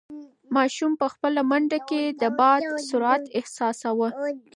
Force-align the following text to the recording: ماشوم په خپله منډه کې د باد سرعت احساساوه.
ماشوم 0.55 0.91
په 1.01 1.07
خپله 1.13 1.41
منډه 1.49 1.79
کې 1.89 2.01
د 2.21 2.23
باد 2.39 2.63
سرعت 2.89 3.23
احساساوه. 3.39 4.09